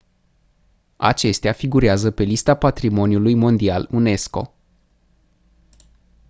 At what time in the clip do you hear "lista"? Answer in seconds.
2.23-2.55